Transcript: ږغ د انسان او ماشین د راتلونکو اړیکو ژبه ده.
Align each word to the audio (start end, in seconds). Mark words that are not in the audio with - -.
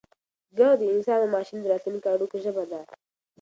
ږغ 0.57 0.71
د 0.79 0.81
انسان 0.93 1.17
او 1.25 1.33
ماشین 1.35 1.57
د 1.61 1.65
راتلونکو 1.71 2.07
اړیکو 2.13 2.35
ژبه 2.43 2.63
ده. 2.71 2.79